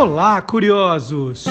[0.00, 1.44] Olá, curiosos!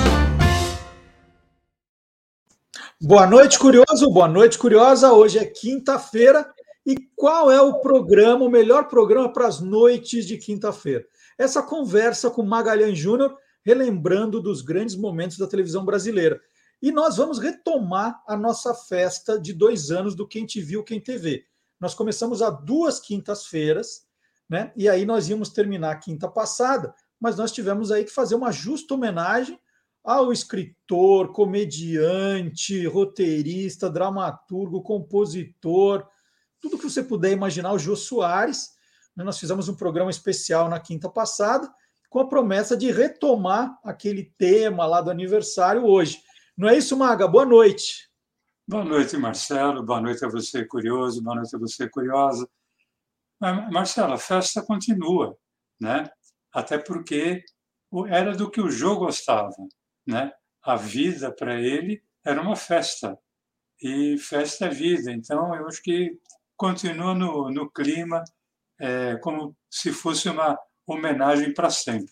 [2.99, 4.09] Boa noite, curioso.
[4.11, 5.13] Boa noite, curiosa.
[5.13, 6.51] Hoje é quinta-feira.
[6.83, 11.05] E qual é o programa, o melhor programa para as noites de quinta-feira?
[11.37, 16.41] Essa conversa com Magalhães Júnior, relembrando dos grandes momentos da televisão brasileira.
[16.81, 20.99] E nós vamos retomar a nossa festa de dois anos do Quem Te Viu, Quem
[20.99, 21.45] TV.
[21.79, 24.07] Nós começamos há duas quintas-feiras,
[24.49, 24.71] né?
[24.75, 28.51] E aí nós íamos terminar a quinta passada, mas nós tivemos aí que fazer uma
[28.51, 29.59] justa homenagem
[30.03, 36.07] ao escritor, comediante, roteirista, dramaturgo, compositor,
[36.61, 38.71] tudo que você puder imaginar, o Jô Soares.
[39.15, 39.23] Né?
[39.23, 41.71] Nós fizemos um programa especial na quinta passada,
[42.09, 46.21] com a promessa de retomar aquele tema lá do aniversário hoje.
[46.57, 47.27] Não é isso, Maga?
[47.27, 48.09] Boa noite.
[48.67, 49.83] Boa noite, Marcelo.
[49.83, 51.21] Boa noite a você, curioso.
[51.21, 52.49] Boa noite a você, curiosa.
[53.71, 55.37] Marcelo, a festa continua,
[55.79, 56.09] né?
[56.51, 57.43] Até porque
[58.09, 59.55] era do que o jogo gostava
[60.09, 60.31] né?
[60.63, 63.17] A vida para ele era uma festa
[63.81, 65.11] e festa é vida.
[65.11, 66.17] Então eu acho que
[66.57, 68.23] continua no, no clima
[68.79, 72.11] é, como se fosse uma homenagem para sempre.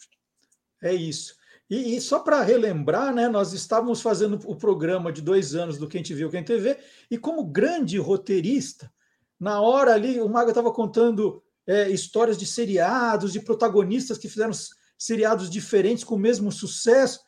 [0.81, 1.35] É isso.
[1.69, 5.87] E, e só para relembrar, né, nós estávamos fazendo o programa de dois anos do
[5.87, 6.77] Quem Te Viu, Quem TV,
[7.11, 8.93] e como grande roteirista,
[9.39, 14.53] na hora ali, o Maga estava contando é, histórias de seriados, de protagonistas que fizeram
[14.97, 17.19] seriados diferentes com o mesmo sucesso.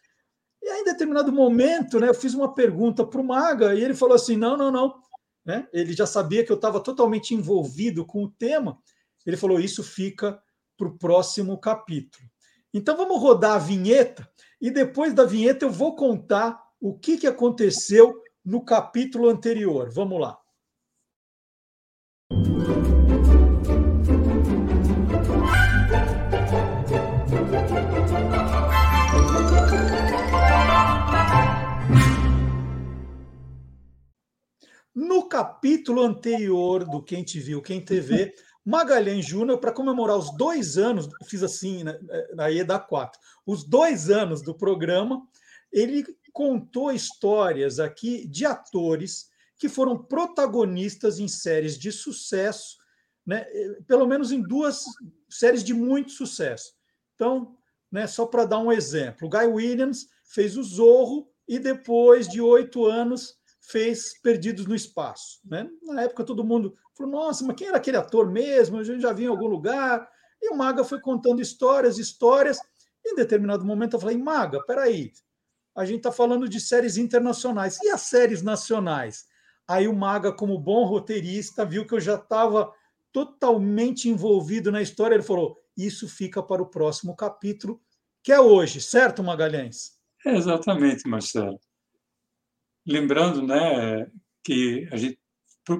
[0.61, 3.93] E aí, em determinado momento, né, eu fiz uma pergunta para o Maga e ele
[3.93, 4.95] falou assim: não, não, não.
[5.45, 5.67] Né?
[5.73, 8.77] Ele já sabia que eu estava totalmente envolvido com o tema.
[9.25, 10.41] Ele falou: isso fica
[10.77, 12.23] para o próximo capítulo.
[12.73, 14.29] Então vamos rodar a vinheta
[14.61, 19.89] e depois da vinheta eu vou contar o que, que aconteceu no capítulo anterior.
[19.91, 20.37] Vamos lá.
[35.29, 38.33] Capítulo anterior do Quem Te Viu, Quem TV,
[38.65, 41.97] Magalhães Júnior, para comemorar os dois anos, fiz assim, né,
[42.37, 45.25] aí é da quatro, os dois anos do programa,
[45.71, 46.03] ele
[46.33, 52.77] contou histórias aqui de atores que foram protagonistas em séries de sucesso,
[53.25, 53.45] né,
[53.87, 54.83] pelo menos em duas
[55.29, 56.73] séries de muito sucesso.
[57.15, 57.55] Então,
[57.91, 62.39] né, só para dar um exemplo, o Guy Williams fez o Zorro e depois de
[62.39, 63.38] oito anos
[63.69, 65.39] fez Perdidos no Espaço.
[65.45, 65.69] Né?
[65.83, 68.77] Na época todo mundo falou: nossa, mas quem era aquele ator mesmo?
[68.77, 70.09] A gente já vi em algum lugar.
[70.41, 72.59] E o Maga foi contando histórias, histórias.
[73.05, 75.11] em determinado momento eu falei: Maga, peraí,
[75.75, 77.79] a gente está falando de séries internacionais.
[77.83, 79.27] E as séries nacionais?
[79.67, 82.73] Aí o Maga, como bom roteirista, viu que eu já estava
[83.11, 85.15] totalmente envolvido na história.
[85.15, 87.79] Ele falou: Isso fica para o próximo capítulo,
[88.23, 89.99] que é hoje, certo, Magalhães?
[90.25, 91.59] exatamente, Marcelo
[92.89, 94.07] lembrando né,
[94.43, 95.19] que a gente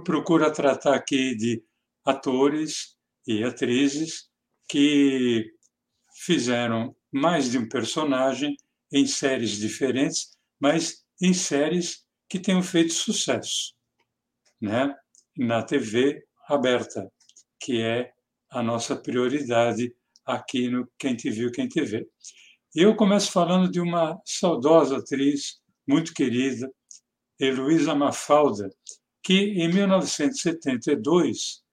[0.06, 1.64] procura tratar aqui de
[2.06, 2.96] atores
[3.28, 4.30] e atrizes
[4.70, 5.52] que
[6.14, 8.56] fizeram mais de um personagem
[8.94, 13.74] em séries diferentes, mas em séries que tenham feito sucesso,
[14.62, 14.94] né?
[15.36, 17.12] Na TV aberta,
[17.60, 18.12] que é
[18.52, 19.94] a nossa prioridade
[20.26, 22.08] aqui no Quem Te Viu, Quem Te Vê.
[22.76, 26.72] Eu começo falando de uma saudosa atriz, muito querida,
[27.40, 28.70] Heloísa Mafalda,
[29.24, 31.64] que em 1972,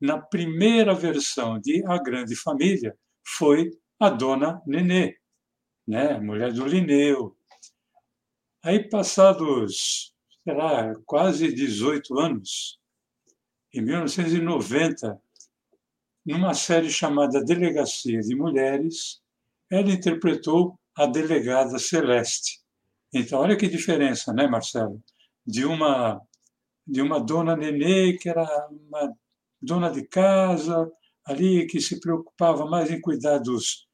[0.00, 5.16] na primeira versão de A Grande Família, foi a dona Nenê,
[5.86, 6.18] né?
[6.18, 7.36] mulher do Linneu.
[8.62, 10.12] Aí, passados,
[10.44, 12.78] sei lá, quase 18 anos,
[13.72, 15.20] em 1990,
[16.24, 19.20] numa série chamada Delegacia de Mulheres,
[19.70, 22.60] ela interpretou a delegada Celeste.
[23.12, 25.02] Então, olha que diferença, né, Marcelo?
[25.46, 26.20] De uma
[26.86, 29.12] de uma dona Nenê, que era uma
[29.60, 30.90] dona de casa,
[31.24, 33.86] ali que se preocupava mais em cuidar dos.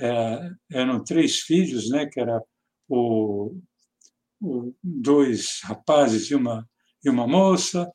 [0.00, 2.42] É, eram três filhos, né, que era
[2.88, 3.54] o,
[4.40, 6.66] o, dois rapazes e uma,
[7.04, 7.92] e uma moça,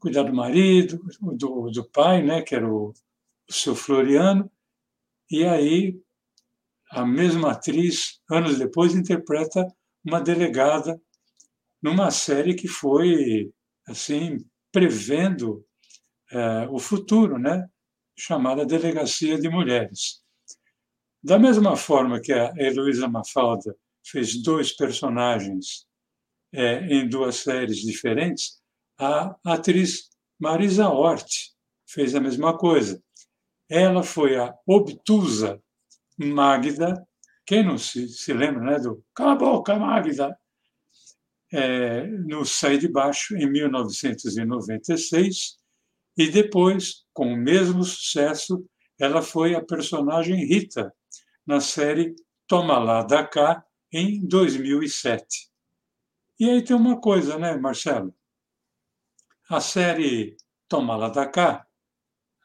[0.00, 2.92] cuidar do marido, do, do pai, né, que era o,
[3.48, 4.50] o seu Floriano,
[5.30, 5.96] e aí
[6.90, 9.64] a mesma atriz, anos depois, interpreta
[10.04, 11.00] uma delegada
[11.82, 13.50] numa série que foi
[13.86, 14.38] assim
[14.72, 15.64] prevendo
[16.30, 17.68] é, o futuro, né?
[18.20, 20.20] chamada Delegacia de Mulheres.
[21.22, 23.74] Da mesma forma que a Heloísa Mafalda
[24.04, 25.86] fez dois personagens
[26.52, 28.60] é, em duas séries diferentes,
[28.98, 31.30] a atriz Marisa Hort
[31.86, 33.02] fez a mesma coisa.
[33.68, 35.60] Ela foi a obtusa
[36.18, 36.94] Magda,
[37.46, 40.38] quem não se, se lembra né, do Cala a boca, Magda?
[41.52, 45.58] É, no Sai de Baixo, em 1996,
[46.16, 48.64] e depois, com o mesmo sucesso,
[48.98, 50.94] ela foi a personagem Rita,
[51.46, 52.14] na série
[52.46, 55.50] Toma Lá da Cá, em 2007.
[56.38, 58.14] E aí tem uma coisa, né, Marcelo?
[59.48, 60.36] A série
[60.68, 61.66] Toma Lá da Cá,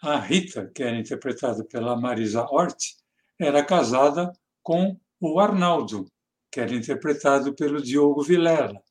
[0.01, 2.95] a Rita, que era interpretada pela Marisa Hort,
[3.39, 4.31] era casada
[4.63, 6.07] com o Arnaldo,
[6.51, 8.81] que era interpretado pelo Diogo Vilela.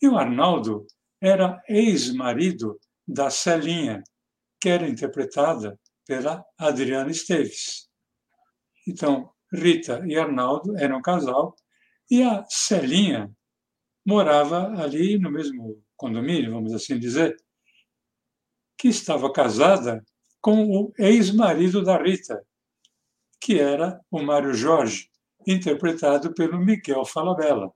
[0.00, 0.86] E o Arnaldo
[1.20, 4.02] era ex-marido da Celinha,
[4.60, 7.88] que era interpretada pela Adriana Esteves.
[8.86, 11.54] Então, Rita e Arnaldo eram um casal
[12.10, 13.30] e a Celinha
[14.06, 17.36] morava ali no mesmo condomínio, vamos assim dizer,
[18.78, 20.04] que estava casada
[20.40, 22.42] com o ex-marido da Rita,
[23.40, 25.10] que era o Mário Jorge,
[25.46, 27.70] interpretado pelo Miguel Falabella.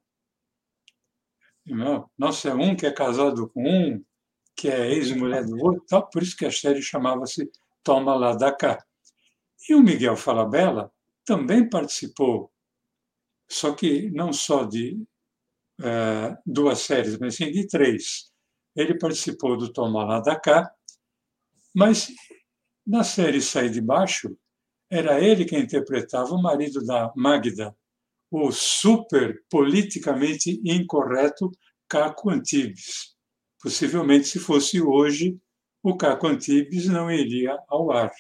[2.19, 4.05] Nossa, é um que é casado com um,
[4.55, 7.51] que é ex-mulher do outro, tal, por isso que a série chamava-se
[7.83, 8.85] Toma Lá da Cá.
[9.69, 10.93] E o Miguel Falabella
[11.25, 12.53] também participou,
[13.49, 15.03] só que não só de
[15.81, 18.31] uh, duas séries, mas sim de três.
[18.77, 20.71] Ele participou do Toma Lá da Cá,
[21.75, 22.13] mas
[22.87, 24.37] na série Sai de Baixo,
[24.91, 27.75] era ele quem interpretava o marido da Magda,
[28.37, 31.51] o super politicamente incorreto
[31.89, 33.15] Caco Antibes.
[33.63, 35.39] Possivelmente, se fosse hoje,
[35.83, 38.11] o Caco Antibes não iria ao ar,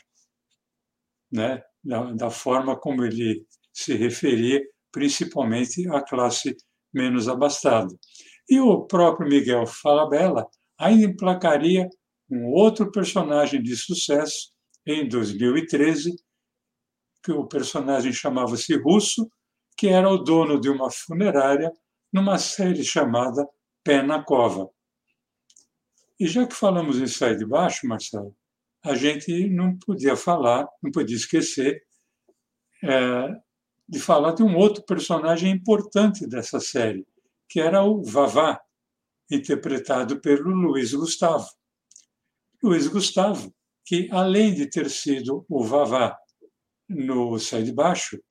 [1.32, 1.62] né?
[1.82, 4.62] da, da forma como ele se referia,
[4.93, 6.56] principalmente à classe
[6.93, 7.94] menos abastada.
[8.49, 10.46] E o próprio Miguel Falabella
[10.78, 11.88] ainda emplacaria
[12.31, 14.52] um outro personagem de sucesso
[14.87, 16.14] em 2013,
[17.22, 19.28] que o personagem chamava-se Russo,
[19.76, 21.72] que era o dono de uma funerária
[22.12, 23.46] numa série chamada
[23.82, 24.70] Pé na Cova.
[26.18, 28.34] E já que falamos em Sai de Baixo, Marcelo,
[28.84, 31.82] a gente não podia falar, não podia esquecer
[32.82, 33.28] é,
[33.88, 37.06] de falar de um outro personagem importante dessa série,
[37.48, 38.60] que era o Vavá,
[39.30, 41.48] interpretado pelo Luiz Gustavo.
[42.62, 43.54] Luiz Gustavo,
[43.84, 46.16] que além de ter sido o Vavá
[46.88, 48.22] no Sai de Baixo,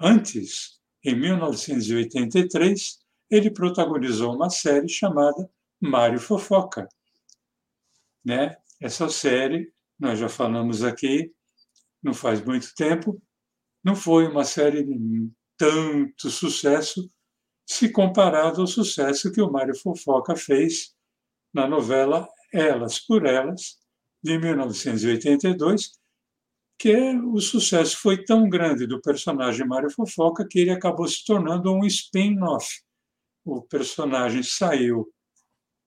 [0.00, 2.98] antes, em 1983,
[3.30, 5.48] ele protagonizou uma série chamada
[5.80, 6.88] Mário Fofoca.
[8.24, 8.56] Né?
[8.80, 11.32] Essa série, nós já falamos aqui,
[12.02, 13.20] não faz muito tempo,
[13.82, 17.10] não foi uma série de tanto sucesso
[17.66, 20.94] se comparado ao sucesso que o Mário Fofoca fez
[21.52, 23.76] na novela Elas por Elas,
[24.22, 25.92] de 1982,
[26.78, 31.72] que o sucesso foi tão grande do personagem Mário Fofoca que ele acabou se tornando
[31.72, 32.82] um spin-off.
[33.44, 35.12] O personagem saiu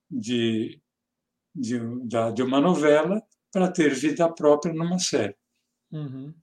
[0.10, 0.82] de,
[1.56, 1.80] de,
[2.34, 3.22] de uma novela
[3.52, 5.36] para ter vida própria numa série.
[5.92, 6.34] Uhum.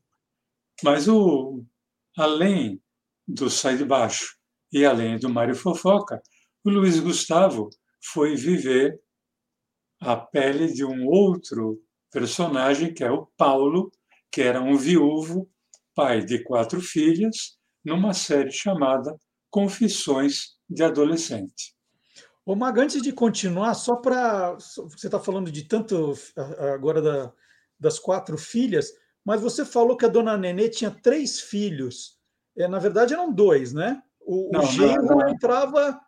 [0.83, 1.65] Mas o,
[2.17, 2.83] além
[3.27, 4.39] do Sai de Baixo
[4.73, 6.23] e além do Mário Fofoca,
[6.65, 7.69] o Luiz Gustavo
[8.01, 8.99] foi viver
[10.01, 13.91] a pele de um outro personagem, que é o Paulo,
[14.31, 15.51] que era um viúvo,
[15.95, 19.17] pai de quatro filhas, numa série chamada
[19.51, 21.75] Confissões de Adolescente.
[22.44, 24.55] Ô, Maga, antes de continuar, só para.
[24.55, 26.15] Você está falando de tanto
[26.75, 27.32] agora da,
[27.79, 28.93] das quatro filhas,
[29.25, 32.19] mas você falou que a dona Nenê tinha três filhos.
[32.56, 34.03] É, na verdade, eram dois, né?
[34.20, 36.01] O, não, o genro não, entrava.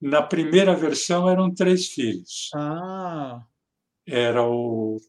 [0.00, 2.50] Na primeira versão eram três filhos.
[2.54, 3.44] Ah.
[4.06, 5.00] Era o,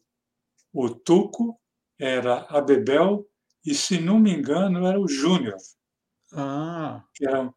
[0.72, 1.58] o Tuco,
[1.98, 3.26] era a Bebel
[3.64, 5.56] e, se não me engano, era o Júnior.
[6.32, 7.02] Ah.
[7.14, 7.52] Que era,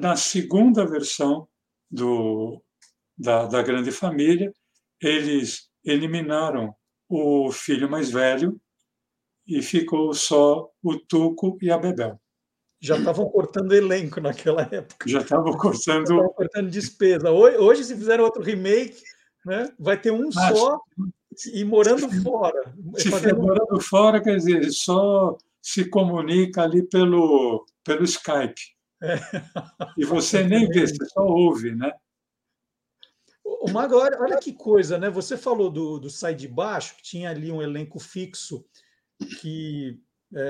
[0.00, 1.48] na segunda versão
[1.90, 2.62] do,
[3.16, 4.52] da, da Grande Família,
[5.00, 6.74] eles eliminaram
[7.08, 8.60] o filho mais velho
[9.46, 12.20] e ficou só o Tuco e a Bebel.
[12.80, 15.08] Já estavam cortando elenco naquela época.
[15.08, 16.06] Já estavam cortando.
[16.06, 17.30] Já cortando despesa.
[17.30, 19.02] Hoje, se fizer outro remake,
[19.44, 20.80] né, vai ter um ah, só
[21.52, 22.74] e morando fora.
[22.96, 23.42] Se fazendo...
[23.42, 28.60] morando fora, quer dizer, só se comunica ali pelo, pelo Skype.
[29.02, 29.16] É.
[29.96, 31.90] E você nem vê, você só ouve, né?
[33.44, 35.10] O Mago, olha, olha, que coisa, né?
[35.10, 38.64] Você falou do, do Sai de Baixo, que tinha ali um elenco fixo,
[39.40, 40.00] que
[40.34, 40.40] é,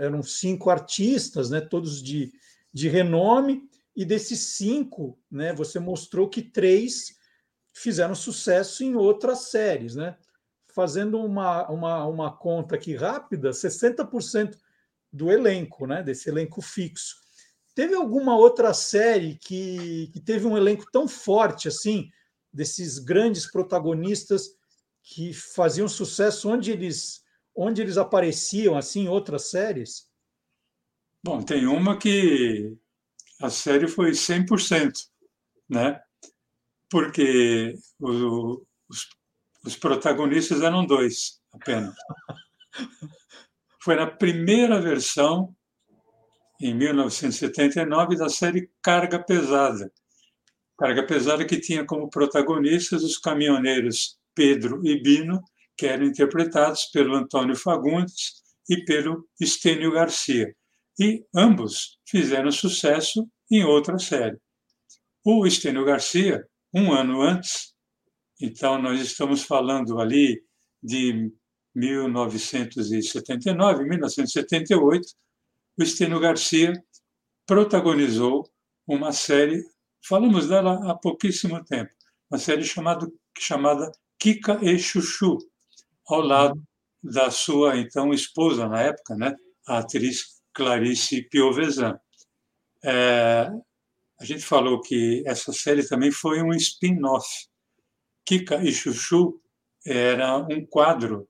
[0.00, 1.60] é, eram cinco artistas, né?
[1.60, 2.32] Todos de,
[2.72, 5.52] de renome, e desses cinco, né?
[5.52, 7.16] Você mostrou que três
[7.72, 10.16] fizeram sucesso em outras séries, né?
[10.74, 14.56] Fazendo uma, uma, uma conta aqui rápida, 60%
[15.12, 16.02] do elenco, né?
[16.02, 17.16] Desse elenco fixo.
[17.74, 22.08] Teve alguma outra série que, que teve um elenco tão forte assim,
[22.52, 24.50] desses grandes protagonistas
[25.02, 27.22] que faziam sucesso onde eles
[27.54, 30.08] onde eles apareciam assim em outras séries?
[31.22, 32.76] Bom, tem uma que
[33.40, 34.92] a série foi 100%,
[35.68, 36.02] né?
[36.90, 39.08] Porque o, os,
[39.64, 41.94] os protagonistas eram dois apenas.
[43.80, 45.54] Foi na primeira versão,
[46.60, 49.92] em 1979, da série Carga Pesada.
[50.78, 55.42] Carga Pesada que tinha como protagonistas os caminhoneiros Pedro e Bino,
[55.76, 60.54] que eram interpretados pelo Antônio Fagundes e pelo Estênio Garcia.
[60.98, 64.38] E ambos fizeram sucesso em outra série.
[65.24, 67.73] O Estênio Garcia, um ano antes,
[68.44, 70.40] então nós estamos falando ali
[70.82, 71.32] de
[71.74, 75.08] 1979, 1978,
[75.76, 76.72] o Estênio Garcia
[77.46, 78.48] protagonizou
[78.86, 79.62] uma série,
[80.06, 81.90] falamos dela há pouquíssimo tempo,
[82.30, 85.38] uma série chamado, chamada Kika e Chuchu,
[86.06, 86.62] ao lado
[87.02, 89.34] da sua então esposa na época, né,
[89.66, 91.98] a atriz Clarice Piovesan.
[92.84, 93.50] É,
[94.20, 97.26] a gente falou que essa série também foi um spin-off.
[98.24, 99.40] Kika e Chuchu
[99.84, 101.26] era um quadro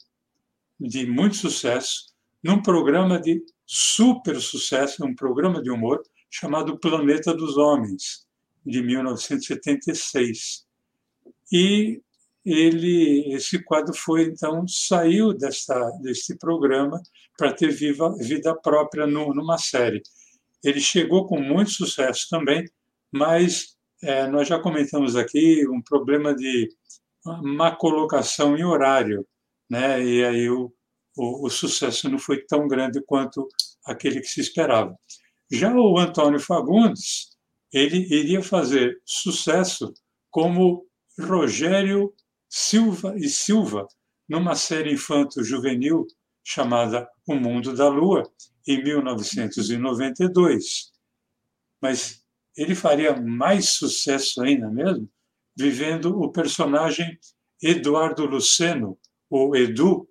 [0.79, 7.57] de muito sucesso num programa de super sucesso, um programa de humor chamado Planeta dos
[7.57, 8.27] Homens,
[8.65, 10.67] de 1976.
[11.51, 12.03] E
[12.45, 17.03] ele, esse quadro foi então saiu desta deste programa
[17.39, 20.03] para ter viva, vida própria no, numa série.
[20.63, 22.65] Ele chegou com muito sucesso também,
[23.11, 26.69] mas é, nós já comentamos aqui um problema de
[27.25, 29.27] má colocação em horário,
[29.69, 30.05] né?
[30.05, 30.73] E aí o,
[31.17, 33.49] o, o sucesso não foi tão grande quanto
[33.85, 34.97] aquele que se esperava.
[35.51, 37.37] Já o Antônio Fagundes,
[37.73, 39.93] ele iria fazer sucesso
[40.31, 40.87] como
[41.19, 42.15] Rogério
[42.49, 43.89] Silva e Silva
[44.29, 46.07] numa série infanto-juvenil
[46.43, 48.23] chamada O Mundo da Lua,
[48.67, 50.93] em 1992.
[51.81, 52.23] Mas
[52.57, 55.09] ele faria mais sucesso ainda mesmo
[55.57, 57.19] vivendo o personagem
[57.63, 58.99] Eduardo Luceno,
[59.31, 60.09] ou Edu,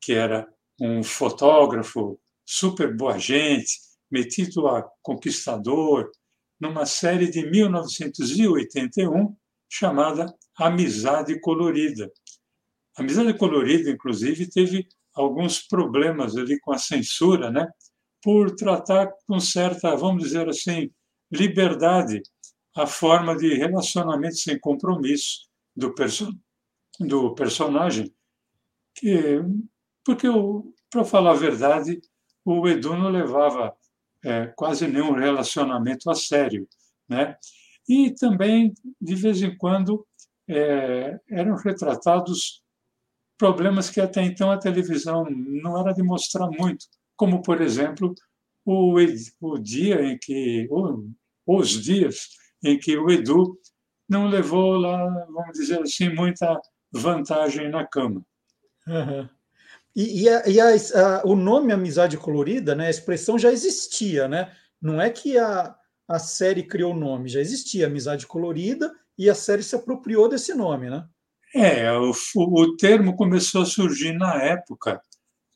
[0.00, 0.48] que era
[0.80, 6.10] um fotógrafo super boa gente, metido a conquistador,
[6.60, 9.36] numa série de 1981
[9.68, 12.10] chamada Amizade Colorida.
[12.96, 17.68] Amizade Colorida, inclusive, teve alguns problemas ali com a censura, né?
[18.22, 20.90] Por tratar com certa, vamos dizer assim,
[21.30, 22.22] liberdade
[22.76, 26.30] a forma de relacionamento sem compromisso do, perso
[27.00, 28.12] do personagem.
[28.94, 29.40] Que,
[30.04, 30.28] porque,
[30.90, 32.00] para falar a verdade,
[32.44, 33.74] o Edu não levava
[34.22, 36.68] é, quase nenhum relacionamento a sério,
[37.08, 37.36] né?
[37.88, 40.06] E também, de vez em quando,
[40.48, 42.62] é, eram retratados
[43.38, 48.14] problemas que até então a televisão não era de mostrar muito, como, por exemplo,
[48.64, 48.96] o,
[49.40, 51.06] o dia em que, ou,
[51.46, 52.28] os dias
[52.66, 53.58] em que o Edu
[54.08, 56.60] não levou lá, vamos dizer assim, muita
[56.92, 58.24] vantagem na cama.
[58.86, 59.28] Uhum.
[59.94, 64.28] E, e, a, e a, a, o nome Amizade Colorida, né, a expressão já existia,
[64.28, 64.54] né?
[64.80, 65.74] Não é que a,
[66.06, 70.54] a série criou o nome, já existia Amizade Colorida e a série se apropriou desse
[70.54, 71.06] nome, né?
[71.54, 75.00] É, o, o termo começou a surgir na época,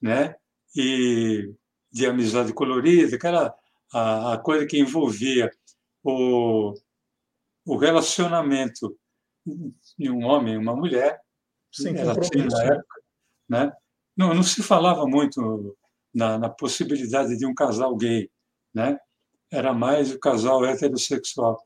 [0.00, 0.34] né?
[0.74, 1.52] E
[1.92, 3.54] de amizade colorida, aquela
[3.92, 5.50] a, a coisa que envolvia
[6.02, 6.72] o,
[7.70, 8.98] o relacionamento
[9.96, 11.20] de um homem e uma mulher,
[11.72, 13.00] Sim, assim na época,
[13.48, 13.72] né?
[14.16, 15.76] Não, não se falava muito
[16.12, 18.28] na, na possibilidade de um casal gay,
[18.74, 18.98] né?
[19.52, 21.62] Era mais o casal heterossexual.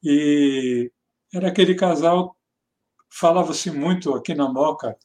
[0.00, 0.92] E
[1.34, 2.36] era aquele casal,
[3.10, 4.96] falava-se muito aqui na Moca,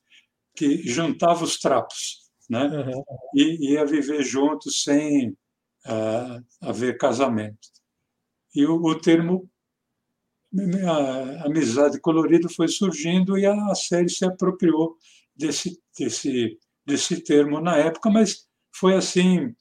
[0.55, 2.65] que juntava os trapos, né?
[2.65, 3.03] Uhum.
[3.36, 7.69] E ia viver juntos sem uh, haver casamento.
[8.53, 9.50] E o, o termo
[10.88, 14.95] a amizade colorida foi surgindo e a série se apropriou
[15.36, 19.55] desse, desse, desse termo na época, mas foi assim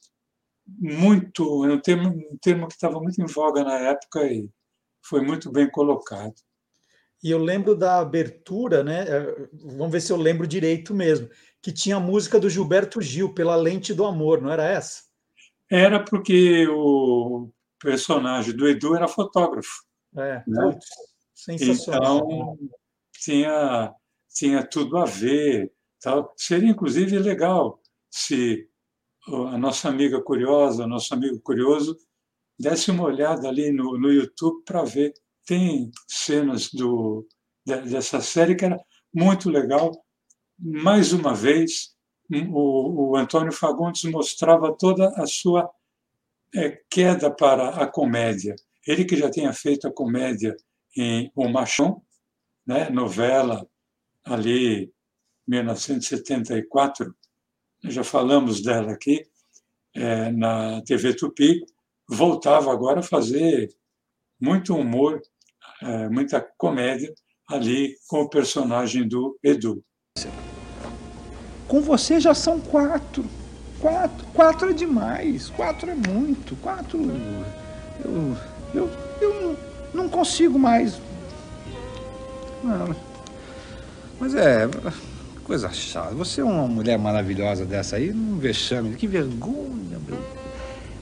[0.67, 4.47] muito um termo, um termo que estava muito em voga na época e
[5.03, 6.35] foi muito bem colocado.
[7.23, 9.05] E eu lembro da abertura, né?
[9.07, 11.29] É, vamos ver se eu lembro direito mesmo,
[11.61, 15.03] que tinha a música do Gilberto Gil, Pela Lente do Amor, não era essa?
[15.71, 19.83] Era porque o personagem do Edu era fotógrafo.
[20.15, 20.79] É, né?
[21.33, 22.17] sensacional.
[22.17, 22.57] Então,
[23.13, 23.93] tinha,
[24.33, 25.71] tinha tudo a ver.
[26.01, 26.33] Tal.
[26.37, 28.67] Seria, inclusive, legal se
[29.27, 31.97] a nossa amiga curiosa, nosso amigo curioso,
[32.59, 35.13] desse uma olhada ali no, no YouTube para ver.
[35.45, 37.27] Tem cenas do,
[37.65, 38.79] dessa série que era
[39.13, 39.91] muito legal.
[40.57, 41.95] Mais uma vez,
[42.51, 45.69] o, o Antônio Fagundes mostrava toda a sua
[46.53, 48.55] é, queda para a comédia.
[48.85, 50.55] Ele que já tinha feito a comédia
[50.95, 52.01] em O Machão,
[52.65, 53.67] né, novela
[54.23, 54.91] ali
[55.47, 57.13] 1974,
[57.85, 59.25] já falamos dela aqui,
[59.93, 61.65] é, na TV Tupi,
[62.07, 63.69] voltava agora a fazer
[64.39, 65.21] muito humor,
[65.81, 67.13] é, muita comédia
[67.49, 69.83] ali com o personagem do Edu.
[71.67, 73.25] Com você já são quatro.
[73.79, 75.49] Quatro, quatro é demais.
[75.49, 76.55] Quatro é muito.
[76.57, 76.99] Quatro.
[78.03, 78.35] Eu,
[78.73, 78.89] eu,
[79.21, 79.55] eu
[79.93, 80.99] não consigo mais.
[82.63, 82.95] Não.
[84.19, 84.67] Mas é.
[85.43, 86.15] Coisa chata.
[86.15, 88.95] Você é uma mulher maravilhosa dessa aí, um vexame.
[88.95, 90.17] Que vergonha, meu.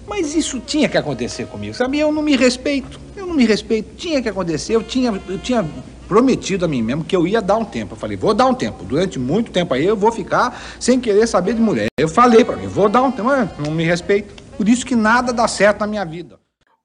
[0.07, 1.99] Mas isso tinha que acontecer comigo, sabe?
[1.99, 2.99] Eu não me respeito.
[3.15, 3.95] Eu não me respeito.
[3.95, 4.75] Tinha que acontecer.
[4.75, 5.63] Eu tinha, eu tinha
[6.07, 7.93] prometido a mim mesmo que eu ia dar um tempo.
[7.93, 8.83] Eu falei, vou dar um tempo.
[8.83, 11.87] Durante muito tempo aí eu vou ficar sem querer saber de mulher.
[11.97, 13.29] Eu falei para mim, vou dar um tempo.
[13.29, 14.33] Mas não me respeito.
[14.57, 16.40] Por isso que nada dá certo na minha vida.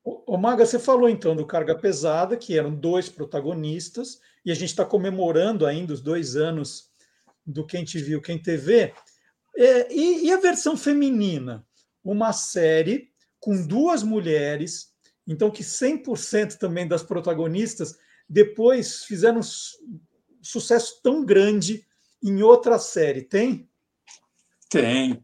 [0.09, 4.69] Ô, Maga, você falou então do Carga Pesada, que eram dois protagonistas, e a gente
[4.69, 6.89] está comemorando ainda os dois anos
[7.45, 8.95] do Quem Te Viu, Quem TV.
[9.57, 11.67] É, e, e a versão feminina?
[12.05, 13.11] Uma série
[13.41, 14.95] com duas mulheres,
[15.27, 17.99] então que 100% também das protagonistas
[18.29, 20.01] depois fizeram um
[20.41, 21.85] sucesso tão grande
[22.23, 23.23] em outra série.
[23.23, 23.69] Tem?
[24.71, 25.21] Tem.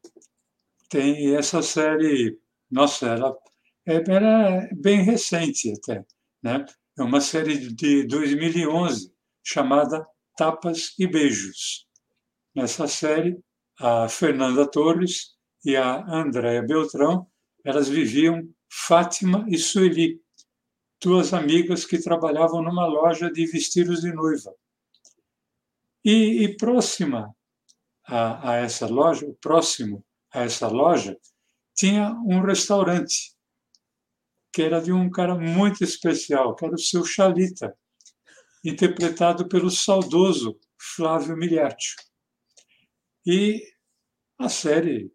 [0.88, 1.28] Tem.
[1.28, 2.36] E essa série,
[2.68, 3.41] nossa, ela
[3.86, 6.04] era bem recente até.
[6.42, 6.64] Né?
[6.98, 9.12] É uma série de 2011
[9.42, 11.86] chamada Tapas e Beijos.
[12.54, 13.38] Nessa série,
[13.78, 15.34] a Fernanda Torres
[15.64, 17.26] e a Andréa Beltrão,
[17.64, 20.20] elas viviam Fátima e Sueli,
[21.00, 24.54] duas amigas que trabalhavam numa loja de vestidos de noiva.
[26.04, 27.34] E, e próxima
[28.06, 31.16] a, a, essa loja, próximo a essa loja,
[31.74, 33.34] tinha um restaurante
[34.52, 37.74] que era de um cara muito especial, que era o seu Chalita,
[38.64, 41.96] interpretado pelo saudoso Flávio Miliati.
[43.26, 43.62] E
[44.38, 45.12] a série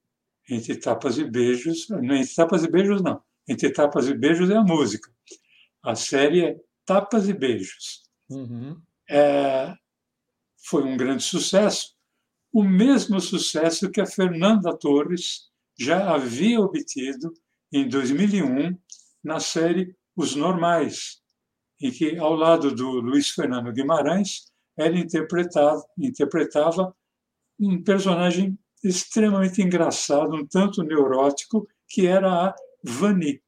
[0.50, 4.56] Entre Tapas e Beijos, não Entre Tapas e Beijos não, Entre Tapas e Beijos é
[4.56, 5.12] a música.
[5.84, 8.04] A série é Tapas e Beijos.
[8.30, 8.82] Uhum.
[9.10, 9.74] É,
[10.66, 11.96] foi um grande sucesso,
[12.52, 17.34] o mesmo sucesso que a Fernanda Torres já havia obtido
[17.72, 18.78] em 2001
[19.28, 21.18] na série Os Normais,
[21.82, 26.96] em que, ao lado do Luiz Fernando Guimarães, ela interpretava, interpretava
[27.60, 33.42] um personagem extremamente engraçado, um tanto neurótico, que era a Vani.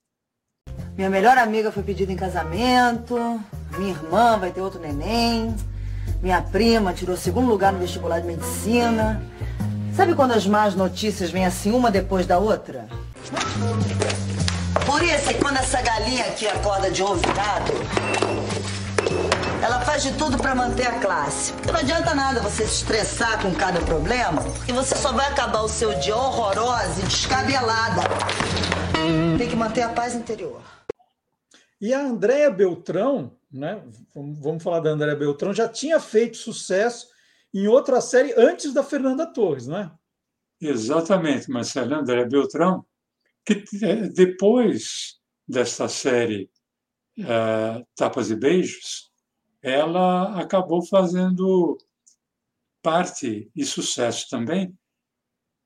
[0.98, 3.16] Minha melhor amiga foi pedida em casamento,
[3.78, 5.56] minha irmã vai ter outro neném,
[6.22, 9.24] minha prima tirou segundo lugar no vestibular de medicina.
[9.96, 12.88] Sabe quando as más notícias vêm assim uma depois da outra?
[14.90, 17.74] Por isso, quando essa galinha aqui acorda de ovo virado,
[19.62, 21.54] ela faz de tudo para manter a classe.
[21.54, 25.62] Porque não adianta nada você se estressar com cada problema, e você só vai acabar
[25.62, 28.02] o seu dia horrorosa e descabelada.
[29.38, 30.60] Tem que manter a paz interior.
[31.80, 33.84] E a Andréa Beltrão, né?
[34.16, 37.10] Vamos falar da Andréa Beltrão, já tinha feito sucesso
[37.54, 39.92] em outra série antes da Fernanda Torres, não é?
[40.60, 41.94] Exatamente, Marcelo.
[41.94, 42.84] Andréa Beltrão,
[43.56, 46.50] que é, depois desta série
[47.20, 49.12] uh, Tapas e Beijos,
[49.62, 51.78] ela acabou fazendo
[52.82, 54.74] parte e sucesso também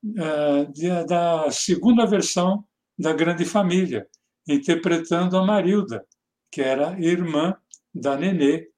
[0.04, 2.64] uh, da segunda versão
[2.98, 4.08] da Grande Família,
[4.48, 6.04] interpretando a Marilda,
[6.50, 7.56] que era irmã
[7.94, 8.68] da Nenê,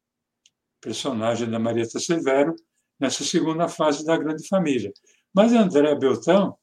[0.81, 2.55] personagem da Marieta Severo,
[2.99, 4.93] nessa segunda fase da Grande Família.
[5.35, 6.57] Mas André Beltrão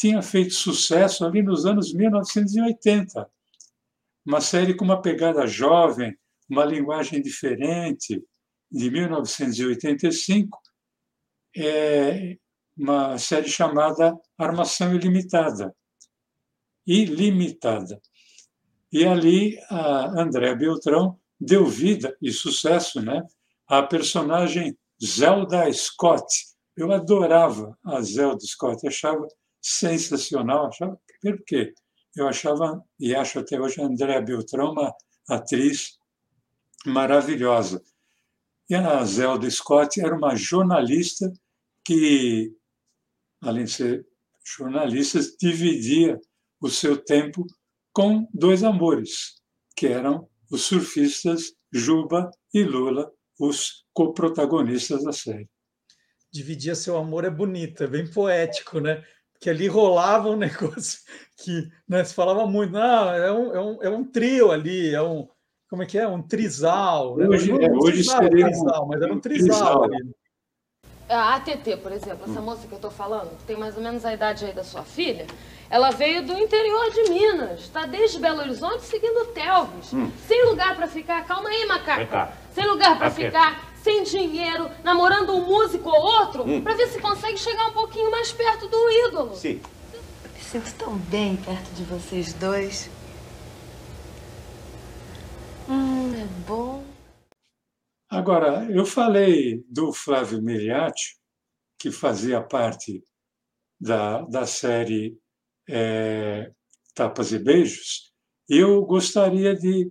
[0.00, 3.30] tinha feito sucesso ali nos anos 1980.
[4.24, 6.16] Uma série com uma pegada jovem,
[6.48, 8.24] uma linguagem diferente,
[8.72, 10.58] de 1985,
[11.54, 12.38] é
[12.74, 15.76] uma série chamada Armação Ilimitada.
[16.86, 18.00] Ilimitada.
[18.90, 23.22] E ali a André Beltrão deu vida e sucesso né,
[23.68, 26.26] à personagem Zelda Scott.
[26.74, 29.28] Eu adorava a Zelda Scott, achava
[29.60, 30.66] sensacional.
[30.66, 31.74] Achava, por quê?
[32.16, 34.94] Eu achava, e acho até hoje, a Andréa Beltrão uma
[35.28, 35.98] atriz
[36.84, 37.82] maravilhosa.
[38.68, 41.32] E a Zelda Scott era uma jornalista
[41.84, 42.52] que,
[43.40, 44.06] além de ser
[44.44, 46.18] jornalistas, dividia
[46.60, 47.44] o seu tempo
[47.92, 49.40] com dois amores,
[49.76, 55.48] que eram os surfistas Juba e Lula, os coprotagonistas da série.
[56.32, 59.04] Dividia seu amor é bonito, é bem poético, né?
[59.40, 61.00] Que ali rolava um negócio
[61.36, 65.02] que né, se falava muito, não, é um, é um, é um trio ali, é
[65.02, 65.26] um,
[65.68, 66.06] como é que é?
[66.06, 67.16] Um trisal.
[67.16, 67.28] Né?
[67.28, 67.64] Hoje, né?
[67.64, 69.84] é, hoje seria um trisal, mas era um trisal, trisal.
[69.84, 70.14] ali.
[71.08, 74.04] A ATT, por exemplo, essa moça que eu tô falando, que tem mais ou menos
[74.04, 75.26] a idade aí da sua filha,
[75.68, 79.92] ela veio do interior de Minas, está desde Belo Horizonte seguindo Telvis.
[79.92, 80.10] Hum.
[80.26, 82.32] Sem lugar para ficar, calma aí, macaco.
[82.52, 86.62] Sem lugar para ficar, sem dinheiro, namorando um músico ou outro, hum.
[86.62, 89.34] para ver se consegue chegar um pouquinho mais perto do ídolo.
[89.34, 89.60] Sim.
[90.34, 92.90] Me sinto tão bem perto de vocês dois.
[95.68, 96.84] Hum, é bom.
[98.08, 101.16] Agora, eu falei do Flávio Miriati,
[101.78, 103.02] que fazia parte
[103.80, 105.16] da, da série
[105.68, 106.50] é,
[106.94, 108.12] Tapas e Beijos,
[108.48, 109.90] eu gostaria de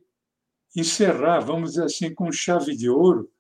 [0.76, 3.32] encerrar, vamos dizer assim, com chave de ouro,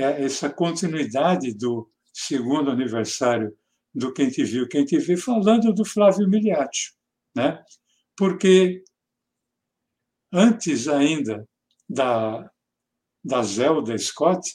[0.00, 3.56] essa continuidade do segundo aniversário
[3.94, 6.92] do Quem Te Viu, Quem Te Vê, falando do Flávio Miliati,
[7.34, 7.62] né?
[8.16, 8.82] porque
[10.32, 11.48] antes ainda
[11.88, 12.50] da,
[13.24, 14.54] da Zelda Scott,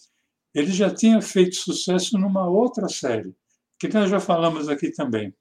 [0.53, 3.33] ele já tinha feito sucesso numa outra série,
[3.79, 5.33] que nós já falamos aqui também,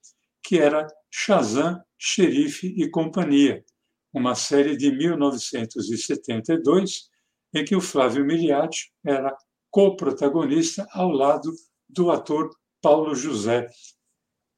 [0.43, 3.65] que era Shazam, Xerife e Companhia,
[4.13, 7.09] uma série de 1972,
[7.53, 9.35] em que o Flávio Miliati era
[9.71, 11.51] co-protagonista ao lado
[11.89, 12.49] do ator
[12.81, 13.67] Paulo José.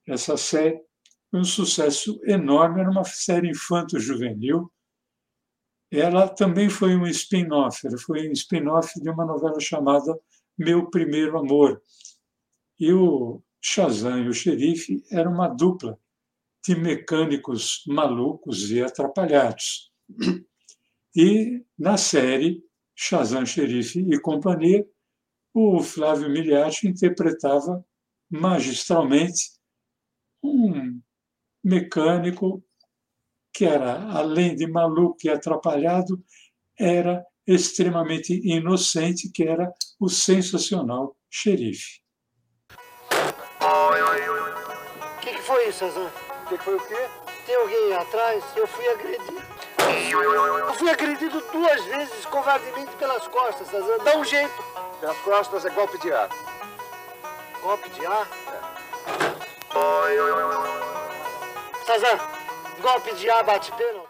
[0.07, 0.81] Essa série
[1.29, 4.71] foi um sucesso enorme, era uma série infanto-juvenil.
[5.91, 10.19] Ela também foi um spin-off, foi um spin-off de uma novela chamada
[10.57, 11.81] Meu Primeiro Amor.
[12.79, 15.97] E o Shazam e o xerife eram uma dupla
[16.65, 19.91] de mecânicos malucos e atrapalhados.
[21.15, 22.63] E na série
[22.95, 24.85] Shazam, Xerife e Companhia,
[25.53, 27.85] o Flávio Miliati interpretava
[28.29, 29.51] magistralmente
[30.41, 30.99] um
[31.63, 32.63] mecânico
[33.53, 36.21] que era, além de maluco e atrapalhado,
[36.77, 42.01] era extremamente inocente, que era o sensacional xerife.
[43.61, 46.09] O que, que, foi isso, Azan?
[46.45, 46.95] O que, que foi o quê?
[47.45, 48.43] Tem alguém atrás?
[48.55, 49.43] Eu fui agredido.
[50.67, 54.03] Eu fui agredido duas vezes covardemente pelas costas, Azan.
[54.03, 54.63] Dá um jeito.
[55.03, 56.29] Pelas costas é golpe de ar.
[57.61, 58.25] Golpe de ar?
[61.89, 62.81] É.
[62.81, 64.07] Golpe de ar bate pênalti.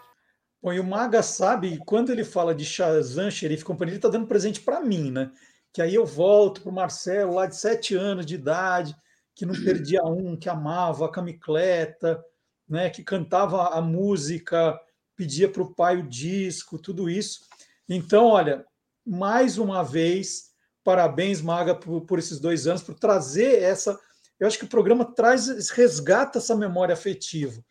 [0.62, 4.08] Bom, e o Maga sabe, quando ele fala de Shazam, xerife e companhia, ele está
[4.08, 5.32] dando presente para mim, né?
[5.72, 8.94] Que aí eu volto para o Marcelo, lá de sete anos de idade,
[9.34, 12.24] que não perdia um, que amava a camicleta,
[12.68, 14.78] né, que cantava a música,
[15.16, 17.40] pedia para o pai o disco, tudo isso.
[17.88, 18.64] Então, olha,
[19.04, 20.53] mais uma vez,
[20.84, 23.98] parabéns, Maga, por, por esses dois anos, por trazer essa.
[24.38, 27.64] Eu acho que o programa traz, resgata essa memória afetiva.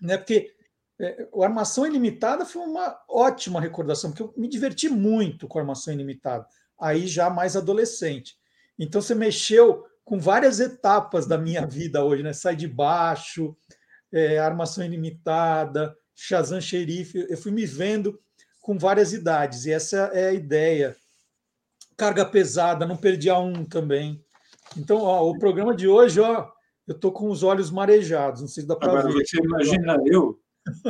[0.00, 0.16] Né?
[0.16, 0.54] Porque
[0.98, 5.62] é, o Armação Ilimitada foi uma ótima recordação, porque eu me diverti muito com a
[5.62, 6.46] Armação Ilimitada,
[6.78, 8.36] aí já mais adolescente.
[8.78, 12.32] Então você mexeu com várias etapas da minha vida hoje, né?
[12.32, 13.56] Sai de baixo,
[14.12, 17.26] é, Armação Ilimitada, Shazam Xerife.
[17.28, 18.20] Eu fui me vendo
[18.60, 20.96] com várias idades, e essa é a ideia.
[21.96, 24.22] Carga pesada, não perdi a um também.
[24.76, 26.48] Então, ó, o programa de hoje, ó,
[26.86, 29.12] eu tô com os olhos marejados, não sei se dá para ver.
[29.12, 30.38] Você imagina eu,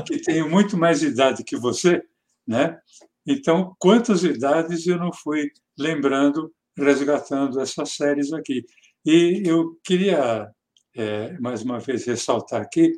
[0.07, 2.03] que tenho muito mais idade que você,
[2.47, 2.79] né?
[3.27, 8.65] Então, quantas idades eu não fui lembrando, resgatando essas séries aqui.
[9.05, 10.51] E eu queria,
[10.97, 12.93] é, mais uma vez, ressaltar aqui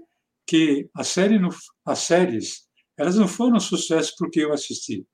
[0.47, 1.41] que a série
[1.85, 2.67] as séries
[2.97, 5.07] elas não foram sucesso porque eu assisti.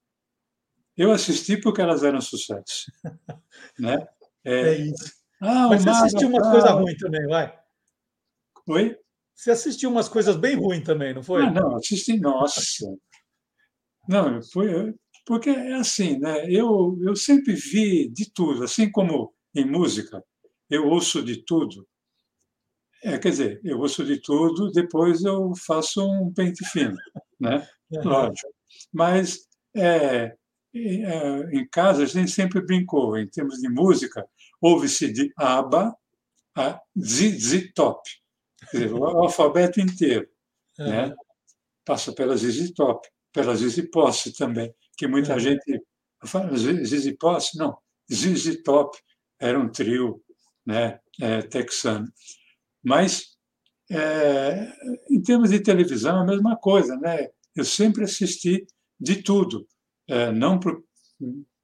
[0.96, 2.90] Eu assisti porque elas eram sucesso.
[3.78, 4.07] né?
[4.44, 5.12] É, é isso.
[5.40, 7.59] Ah, Mas você assistiu umas coisas ruins também, vai?
[8.68, 8.96] Oi?
[9.35, 11.42] Você assistiu umas coisas bem ruins também, não foi?
[11.42, 12.87] Ah, não, assisti, nossa.
[14.09, 16.44] Não, foi, porque é assim, né?
[16.50, 20.22] Eu, eu sempre vi de tudo, assim como em música,
[20.68, 21.87] eu ouço de tudo.
[23.02, 26.96] É, quer dizer, eu ouço de tudo, depois eu faço um pente fino,
[27.40, 27.66] né?
[27.90, 28.52] Lógico.
[28.92, 30.37] Mas é,
[30.74, 34.26] é, em casa a gente sempre brincou, em termos de música,
[34.61, 35.94] ouve-se de ABBA
[36.56, 38.02] a ZZ Top,
[38.72, 40.28] dizer, o alfabeto inteiro,
[40.78, 40.88] uhum.
[40.88, 41.14] né?
[41.85, 45.40] Passa pela ZZ Top, pela ZZ Posse também, que muita uhum.
[45.40, 45.82] gente
[46.24, 47.76] fala ZZ Posse, não,
[48.12, 48.96] ZZ Top
[49.40, 50.22] era um trio
[50.64, 52.06] né, é, texano.
[52.82, 53.32] Mas
[53.90, 54.72] É,
[55.11, 57.28] em termos de televisão, a mesma coisa, né?
[57.54, 58.66] Eu sempre assisti
[58.98, 59.66] de tudo.
[60.08, 60.58] É, não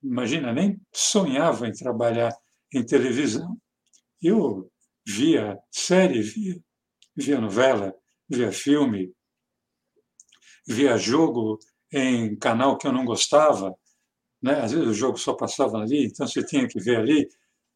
[0.03, 2.33] imagina, nem sonhava em trabalhar
[2.73, 3.57] em televisão.
[4.23, 4.71] Eu
[5.07, 6.61] via série, via,
[7.17, 7.95] via novela,
[8.29, 9.13] via filme,
[10.67, 11.59] via jogo
[11.93, 13.75] em canal que eu não gostava,
[14.43, 14.61] né?
[14.61, 17.29] Às vezes o jogo só passava ali, então você tinha que ver ali.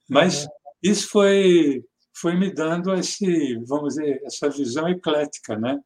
[0.08, 0.46] Mas
[0.82, 5.80] isso foi foi me dando esse, vamos dizer, essa visão eclética, né?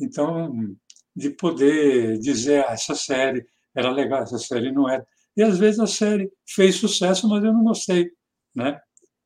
[0.00, 0.76] Então,
[1.14, 5.06] de poder dizer, ah, essa série era legal, essa série não era.
[5.36, 8.10] E às vezes a série fez sucesso, mas eu não gostei,
[8.54, 8.80] né?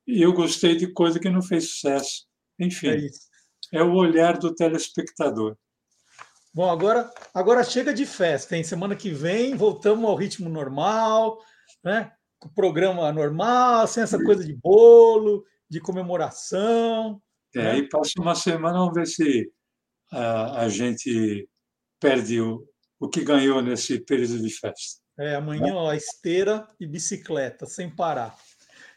[0.06, 2.26] E eu gostei de coisa que não fez sucesso.
[2.58, 5.56] Enfim, é, é o olhar do telespectador.
[6.52, 8.64] Bom, agora, agora chega de festa, hein?
[8.64, 11.38] Semana que vem voltamos ao ritmo normal,
[11.84, 12.12] né?
[12.40, 17.22] Com o programa normal, sem essa coisa de bolo, de comemoração.
[17.54, 17.70] É, né?
[17.70, 19.48] aí passa uma semana, vamos ver se
[20.10, 21.48] a, a gente
[22.00, 22.66] perde o,
[23.00, 25.00] o que ganhou nesse período de festa.
[25.18, 28.38] É, amanhã, ó, esteira e bicicleta, sem parar.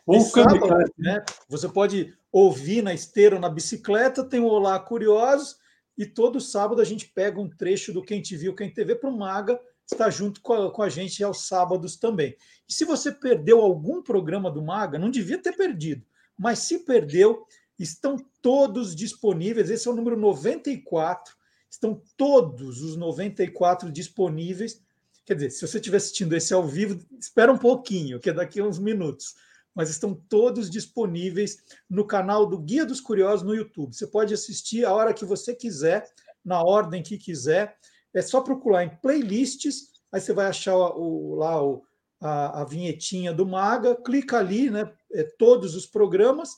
[0.05, 5.55] Ou sábado, né, você pode ouvir na esteira ou na bicicleta, tem o Olá Curiosos,
[5.97, 8.95] e todo sábado a gente pega um trecho do Quem Te Viu, Quem Te Vê
[8.95, 12.35] para o Maga, está junto com a, com a gente aos sábados também.
[12.67, 16.05] E se você perdeu algum programa do Maga, não devia ter perdido,
[16.37, 17.45] mas se perdeu,
[17.79, 19.69] estão todos disponíveis.
[19.69, 21.35] Esse é o número 94.
[21.73, 24.79] Estão todos os 94 disponíveis.
[25.25, 28.59] Quer dizer, se você estiver assistindo esse ao vivo, espera um pouquinho, que é daqui
[28.59, 29.33] a uns minutos.
[29.73, 31.57] Mas estão todos disponíveis
[31.89, 33.95] no canal do Guia dos Curiosos no YouTube.
[33.95, 36.07] Você pode assistir a hora que você quiser,
[36.45, 37.75] na ordem que quiser.
[38.13, 41.83] É só procurar em playlists, aí você vai achar o, lá o,
[42.21, 44.93] a, a vinhetinha do Maga, clica ali, né?
[45.11, 46.51] É, todos os programas,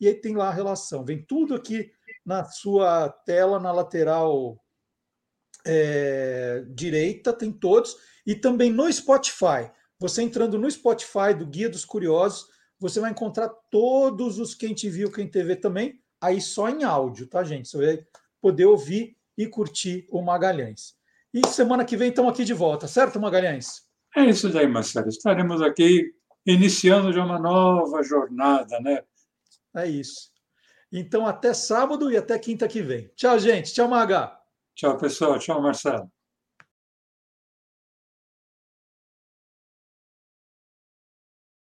[0.00, 1.04] e aí tem lá a relação.
[1.04, 1.92] Vem tudo aqui
[2.26, 4.60] na sua tela, na lateral
[5.64, 9.70] é, direita, tem todos, e também no Spotify.
[10.00, 14.90] Você entrando no Spotify do Guia dos Curiosos, você vai encontrar todos os Quem Te
[14.90, 17.68] Viu, Quem TV também, aí só em áudio, tá, gente?
[17.68, 18.06] Você vai
[18.40, 20.96] poder ouvir e curtir o Magalhães.
[21.32, 23.82] E semana que vem estamos aqui de volta, certo, Magalhães?
[24.16, 25.08] É isso daí, Marcelo.
[25.08, 26.12] Estaremos aqui
[26.44, 29.02] iniciando já uma nova jornada, né?
[29.74, 30.35] É isso.
[30.98, 33.10] Então, até sábado e até quinta que vem.
[33.14, 33.72] Tchau, gente.
[33.72, 34.38] Tchau, Maga.
[34.74, 35.38] Tchau, pessoal.
[35.38, 36.10] Tchau, Marcelo.